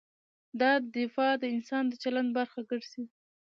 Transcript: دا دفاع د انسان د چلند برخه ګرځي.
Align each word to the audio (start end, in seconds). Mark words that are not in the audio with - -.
دا 0.61 0.71
دفاع 0.95 1.31
د 1.39 1.43
انسان 1.55 1.83
د 1.87 1.93
چلند 2.03 2.29
برخه 2.37 2.59
ګرځي. 2.69 3.03